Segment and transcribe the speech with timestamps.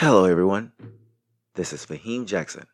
[0.00, 0.72] Hello, everyone.
[1.56, 2.66] This is Faheem Jackson,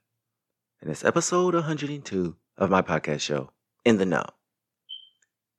[0.80, 3.50] and it's episode 102 of my podcast show,
[3.84, 4.26] In the Know.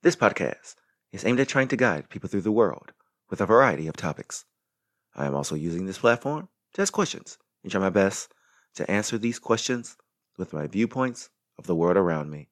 [0.00, 0.76] This podcast
[1.12, 2.94] is aimed at trying to guide people through the world
[3.28, 4.46] with a variety of topics.
[5.14, 8.32] I am also using this platform to ask questions and try my best
[8.76, 9.98] to answer these questions
[10.38, 11.28] with my viewpoints
[11.58, 12.48] of the world around me.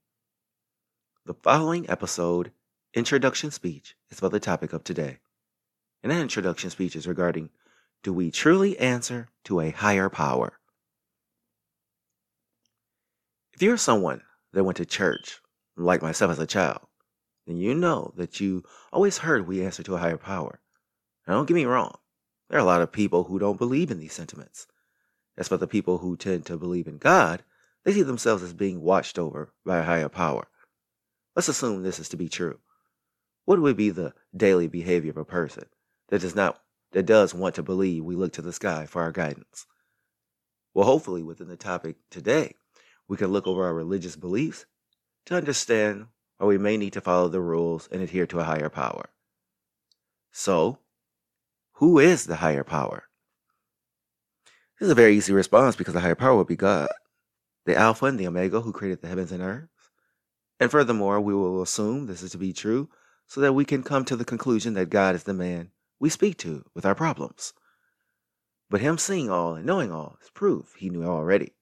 [1.24, 2.52] The following episode
[2.92, 5.20] introduction speech is about the topic of today.
[6.02, 7.48] And that introduction speech is regarding
[8.06, 10.60] do we truly answer to a higher power?
[13.52, 15.40] If you're someone that went to church,
[15.76, 16.86] like myself as a child,
[17.48, 20.60] then you know that you always heard we answer to a higher power.
[21.26, 21.98] Now, don't get me wrong,
[22.48, 24.68] there are a lot of people who don't believe in these sentiments.
[25.36, 27.42] As for the people who tend to believe in God,
[27.82, 30.46] they see themselves as being watched over by a higher power.
[31.34, 32.60] Let's assume this is to be true.
[33.46, 35.64] What would be the daily behavior of a person
[36.08, 39.12] that does not that does want to believe we look to the sky for our
[39.12, 39.66] guidance.
[40.74, 42.54] Well, hopefully, within the topic today,
[43.08, 44.66] we can look over our religious beliefs
[45.26, 46.06] to understand
[46.38, 49.08] why we may need to follow the rules and adhere to a higher power.
[50.32, 50.78] So,
[51.74, 53.04] who is the higher power?
[54.78, 56.88] This is a very easy response because the higher power would be God,
[57.64, 59.68] the Alpha and the Omega who created the heavens and earth.
[60.60, 62.90] And furthermore, we will assume this is to be true
[63.26, 66.36] so that we can come to the conclusion that God is the man we speak
[66.38, 67.52] to with our problems.
[68.68, 71.54] But him seeing all and knowing all is proof he knew already.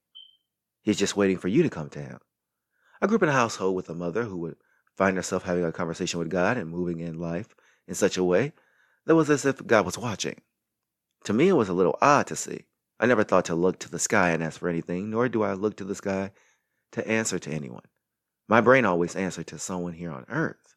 [0.83, 2.19] He's just waiting for you to come to him.
[3.01, 4.57] I grew up in a household with a mother who would
[4.97, 7.55] find herself having a conversation with God and moving in life
[7.87, 8.53] in such a way
[9.07, 10.41] that was as if God was watching.
[11.25, 12.65] To me, it was a little odd to see.
[13.01, 15.55] I never thought to look to the sky and ask for anything, nor do I
[15.55, 16.31] look to the sky
[16.93, 17.83] to answer to anyone.
[18.49, 20.75] My brain always answered to someone here on earth.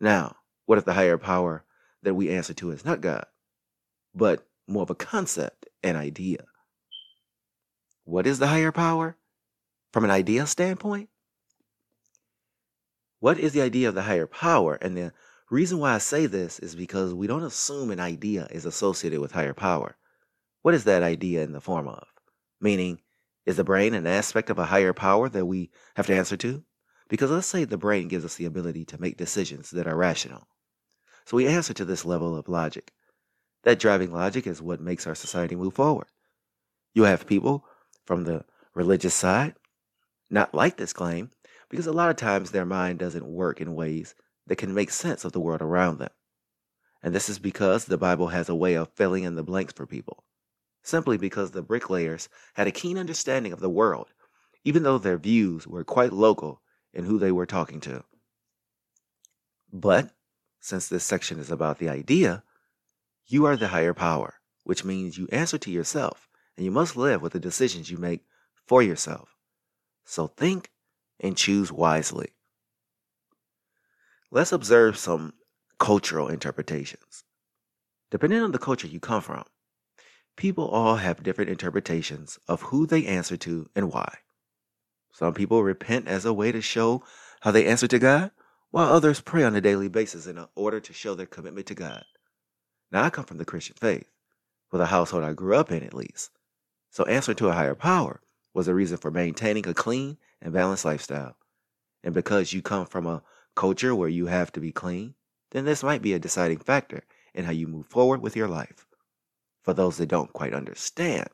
[0.00, 0.36] Now,
[0.66, 1.64] what if the higher power
[2.02, 3.26] that we answer to is not God,
[4.14, 6.44] but more of a concept, an idea.
[8.04, 9.16] What is the higher power?
[9.92, 11.08] From an idea standpoint?
[13.20, 14.74] What is the idea of the higher power?
[14.74, 15.12] And the
[15.50, 19.32] reason why I say this is because we don't assume an idea is associated with
[19.32, 19.96] higher power.
[20.62, 22.06] What is that idea in the form of?
[22.60, 23.00] Meaning,
[23.46, 26.62] is the brain an aspect of a higher power that we have to answer to?
[27.08, 30.46] Because let's say the brain gives us the ability to make decisions that are rational.
[31.28, 32.90] So we answer to this level of logic.
[33.64, 36.06] That driving logic is what makes our society move forward.
[36.94, 37.66] You have people
[38.06, 39.54] from the religious side
[40.30, 41.28] not like this claim
[41.68, 44.14] because a lot of times their mind doesn't work in ways
[44.46, 46.08] that can make sense of the world around them.
[47.02, 49.86] And this is because the Bible has a way of filling in the blanks for
[49.86, 50.24] people.
[50.82, 54.08] Simply because the bricklayers had a keen understanding of the world,
[54.64, 56.62] even though their views were quite local
[56.94, 58.02] in who they were talking to.
[59.70, 60.10] But
[60.60, 62.42] since this section is about the idea,
[63.26, 67.22] you are the higher power, which means you answer to yourself and you must live
[67.22, 68.24] with the decisions you make
[68.66, 69.36] for yourself.
[70.04, 70.70] So think
[71.20, 72.30] and choose wisely.
[74.30, 75.34] Let's observe some
[75.78, 77.24] cultural interpretations.
[78.10, 79.44] Depending on the culture you come from,
[80.36, 84.18] people all have different interpretations of who they answer to and why.
[85.12, 87.02] Some people repent as a way to show
[87.40, 88.30] how they answer to God,
[88.70, 92.04] while others pray on a daily basis in order to show their commitment to God.
[92.90, 94.10] Now, I come from the Christian faith,
[94.68, 96.30] for the household I grew up in at least.
[96.90, 98.20] So, answering to a higher power
[98.54, 101.36] was a reason for maintaining a clean and balanced lifestyle.
[102.02, 103.22] And because you come from a
[103.56, 105.14] culture where you have to be clean,
[105.50, 107.04] then this might be a deciding factor
[107.34, 108.86] in how you move forward with your life.
[109.62, 111.28] For those that don't quite understand,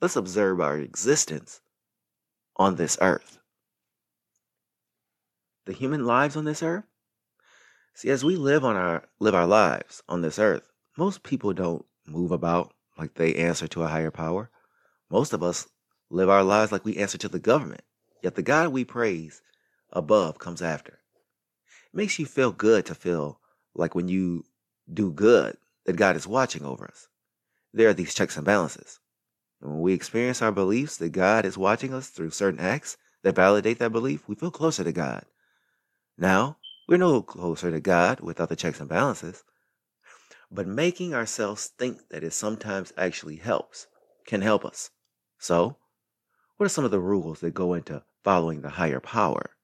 [0.00, 1.60] let's observe our existence
[2.56, 3.39] on this earth
[5.70, 6.82] the human lives on this earth?
[7.94, 10.68] See, as we live on our live our lives on this earth,
[10.98, 14.50] most people don't move about like they answer to a higher power.
[15.12, 15.68] Most of us
[16.10, 17.82] live our lives like we answer to the government.
[18.20, 19.42] Yet the God we praise
[19.92, 20.94] above comes after.
[20.94, 23.38] It makes you feel good to feel
[23.72, 24.46] like when you
[24.92, 25.56] do good,
[25.86, 27.06] that God is watching over us.
[27.72, 28.98] There are these checks and balances.
[29.62, 33.36] And when we experience our beliefs that God is watching us through certain acts that
[33.36, 35.24] validate that belief, we feel closer to God.
[36.20, 39.42] Now, we're no closer to God without the checks and balances.
[40.50, 43.86] But making ourselves think that it sometimes actually helps
[44.26, 44.90] can help us.
[45.38, 45.78] So,
[46.58, 49.56] what are some of the rules that go into following the higher power?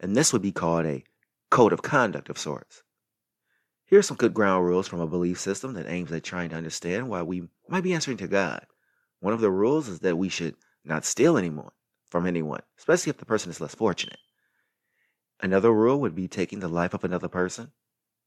[0.00, 1.04] And this would be called a
[1.48, 2.82] code of conduct of sorts.
[3.84, 6.56] Here are some good ground rules from a belief system that aims at trying to
[6.56, 8.66] understand why we might be answering to God.
[9.20, 11.72] One of the rules is that we should not steal anymore
[12.10, 14.18] from anyone, especially if the person is less fortunate.
[15.44, 17.70] Another rule would be taking the life of another person.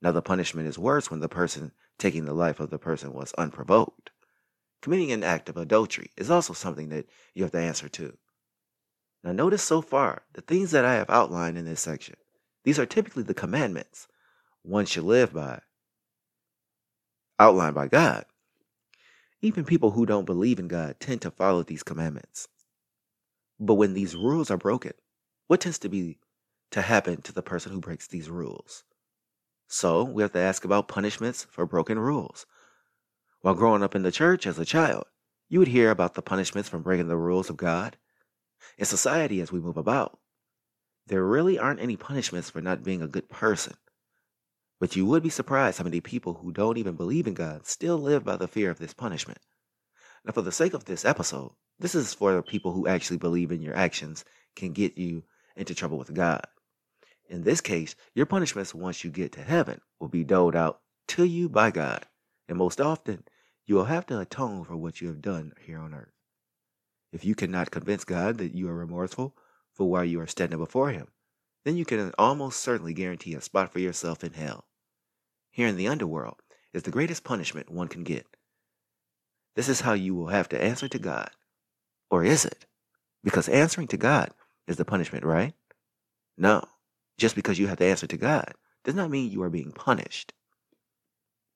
[0.04, 3.34] Now, the punishment is worse when the person taking the life of the person was
[3.40, 4.12] unprovoked.
[4.84, 8.16] Committing an act of adultery is also something that you have to answer to.
[9.24, 12.18] Now, notice so far the things that I have outlined in this section.
[12.64, 14.08] These are typically the commandments
[14.62, 15.62] one should live by,
[17.40, 18.26] outlined by God.
[19.42, 22.48] Even people who don't believe in God tend to follow these commandments.
[23.60, 24.94] But when these rules are broken,
[25.48, 26.20] what tends to be
[26.72, 28.84] to happen to the person who breaks these rules?
[29.68, 32.46] So we have to ask about punishments for broken rules.
[33.42, 35.06] While growing up in the church as a child,
[35.50, 37.98] you would hear about the punishments from breaking the rules of God.
[38.78, 40.20] In society, as we move about,
[41.06, 43.76] there really aren't any punishments for not being a good person.
[44.80, 47.98] But you would be surprised how many people who don't even believe in God still
[47.98, 49.40] live by the fear of this punishment.
[50.26, 53.52] Now, for the sake of this episode, this is for the people who actually believe
[53.52, 54.26] in your actions
[54.56, 55.24] can get you
[55.56, 56.46] into trouble with God.
[57.30, 61.24] In this case, your punishments once you get to heaven will be doled out to
[61.24, 62.06] you by God,
[62.48, 63.26] and most often,
[63.66, 66.14] you will have to atone for what you have done here on earth.
[67.12, 69.36] If you cannot convince God that you are remorseful
[69.74, 71.08] for why you are standing before Him,
[71.66, 74.66] then you can almost certainly guarantee a spot for yourself in hell.
[75.52, 76.42] Here in the underworld
[76.74, 78.26] is the greatest punishment one can get.
[79.56, 81.32] This is how you will have to answer to God.
[82.10, 82.66] Or is it?
[83.24, 84.30] Because answering to God
[84.68, 85.54] is the punishment, right?
[86.38, 86.64] No.
[87.18, 88.54] Just because you have to answer to God
[88.84, 90.34] does not mean you are being punished.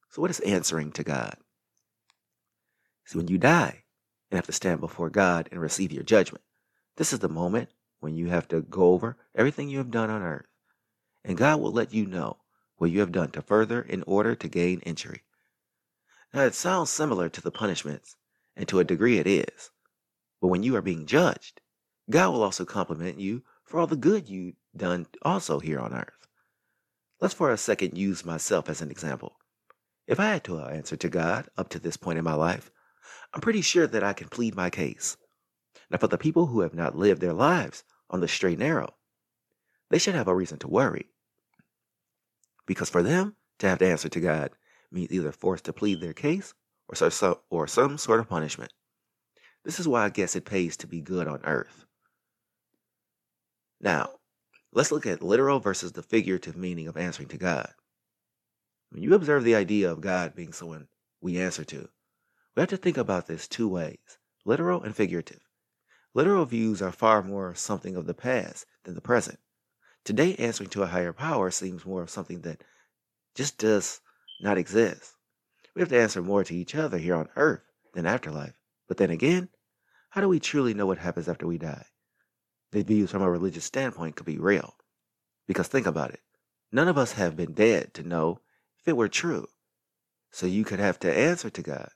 [0.09, 1.35] So, what is answering to God?
[3.05, 3.83] See, when you die
[4.29, 6.43] and have to stand before God and receive your judgment,
[6.97, 7.69] this is the moment
[7.99, 10.47] when you have to go over everything you have done on earth.
[11.23, 12.37] And God will let you know
[12.77, 15.21] what you have done to further in order to gain entry.
[16.33, 18.15] Now, it sounds similar to the punishments,
[18.55, 19.69] and to a degree it is.
[20.41, 21.61] But when you are being judged,
[22.09, 26.27] God will also compliment you for all the good you've done also here on earth.
[27.21, 29.37] Let's for a second use myself as an example.
[30.07, 32.69] If I had to uh, answer to God up to this point in my life,
[33.33, 35.15] I'm pretty sure that I can plead my case.
[35.89, 38.93] Now, for the people who have not lived their lives on the straight and narrow,
[39.89, 41.07] they should have a reason to worry.
[42.65, 44.51] Because for them to have to answer to God
[44.91, 46.53] means either forced to plead their case
[46.89, 48.73] or or some sort of punishment.
[49.63, 51.85] This is why I guess it pays to be good on earth.
[53.81, 54.19] Now,
[54.71, 57.73] let's look at literal versus the figurative meaning of answering to God.
[58.91, 60.87] When you observe the idea of God being someone
[61.19, 61.89] we answer to,
[62.55, 65.41] we have to think about this two ways literal and figurative.
[66.13, 69.39] Literal views are far more something of the past than the present.
[70.03, 72.63] Today, answering to a higher power seems more of something that
[73.33, 74.01] just does
[74.41, 75.15] not exist.
[75.73, 77.63] We have to answer more to each other here on earth
[77.93, 78.53] than afterlife.
[78.87, 79.49] But then again,
[80.09, 81.85] how do we truly know what happens after we die?
[82.71, 84.75] The views from a religious standpoint could be real.
[85.47, 86.21] Because think about it
[86.71, 88.39] none of us have been dead to know
[88.79, 89.47] if it were true.
[90.31, 91.89] So you could have to answer to God.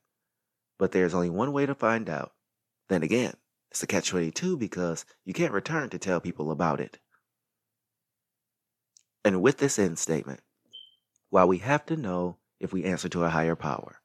[0.77, 2.33] But there's only one way to find out.
[2.89, 3.33] Then again,
[3.71, 6.99] it's a catch 22 because you can't return to tell people about it.
[9.23, 10.41] And with this end statement,
[11.29, 14.01] while we have to know if we answer to a higher power,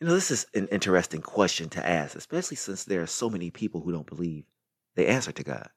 [0.00, 3.50] you know, this is an interesting question to ask, especially since there are so many
[3.50, 4.44] people who don't believe
[4.98, 5.68] they answer to God.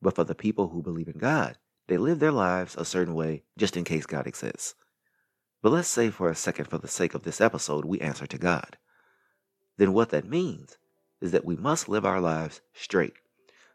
[0.00, 3.42] But for the people who believe in God, they live their lives a certain way
[3.58, 4.74] just in case God exists.
[5.60, 8.38] But let's say for a second, for the sake of this episode, we answer to
[8.38, 8.78] God.
[9.76, 10.78] Then what that means
[11.20, 13.12] is that we must live our lives straight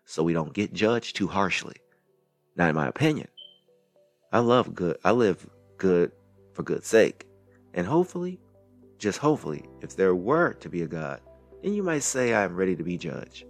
[0.03, 1.75] so we don't get judged too harshly.
[2.55, 3.27] Now, in my opinion,
[4.33, 6.11] I love good, I live good
[6.53, 7.27] for good sake.
[7.75, 8.39] And hopefully,
[8.97, 11.21] just hopefully, if there were to be a God,
[11.61, 13.45] then you might say I am ready to be judged.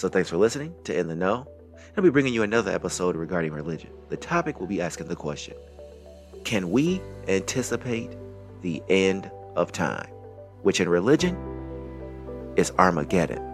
[0.00, 1.46] So thanks for listening to In the Know.
[1.94, 3.90] I'll be bringing you another episode regarding religion.
[4.08, 5.52] The topic will be asking the question
[6.42, 8.16] Can we anticipate
[8.62, 10.08] the end of time?
[10.62, 11.36] Which in religion
[12.56, 13.49] is Armageddon.